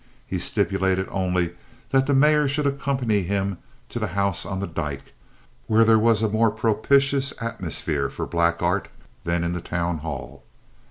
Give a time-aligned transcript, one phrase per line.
[0.25, 1.51] He stipulated only
[1.91, 3.59] that the Mayor should accompany him
[3.89, 5.13] to the house on the dyke,
[5.67, 8.87] where there was a more propitious atmosphere for black art
[9.25, 10.41] than in the town hall.